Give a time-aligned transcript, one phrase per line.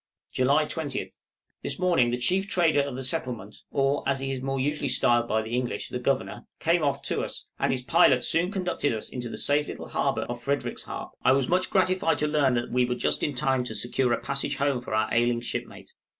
[0.31, 1.19] July 20th.
[1.61, 5.27] This morning the chief trader of the settlement, or, as he is more usually styled
[5.27, 9.09] by the English, the Governor, came off to us, and his pilot soon conducted us
[9.09, 11.11] into the safe little harbor of Frederickshaab.
[11.23, 14.19] I was much gratified to learn that we were just in time to secure a
[14.19, 15.91] passage home for our ailing shipmate.